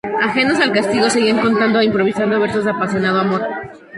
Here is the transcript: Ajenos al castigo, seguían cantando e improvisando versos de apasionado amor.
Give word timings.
Ajenos 0.19 0.59
al 0.59 0.71
castigo, 0.73 1.11
seguían 1.11 1.39
cantando 1.43 1.79
e 1.79 1.85
improvisando 1.85 2.39
versos 2.39 2.65
de 2.65 2.71
apasionado 2.71 3.19
amor. 3.19 3.41